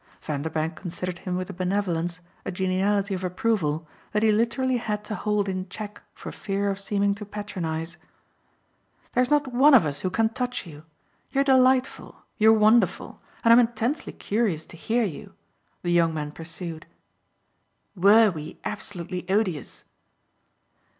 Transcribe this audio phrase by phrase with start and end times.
[0.19, 5.13] Vanderbank considered him with a benevolence, a geniality of approval, that he literally had to
[5.13, 7.97] hold in check for fear of seeming to patronise.
[9.11, 10.85] "There's not one of us who can touch you.
[11.29, 15.35] You're delightful, you're wonderful, and I'm intensely curious to hear you,"
[15.83, 16.87] the young man pursued.
[17.95, 19.83] "Were we absolutely odious?"